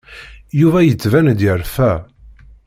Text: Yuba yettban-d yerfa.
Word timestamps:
Yuba 0.59 0.79
yettban-d 0.83 1.39
yerfa. 1.45 1.91